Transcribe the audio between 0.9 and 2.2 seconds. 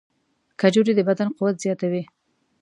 د بدن قوت زیاتوي.